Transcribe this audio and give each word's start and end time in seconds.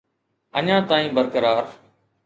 اڃا 0.57 0.77
تائين 0.89 1.09
برقرار. 1.15 1.63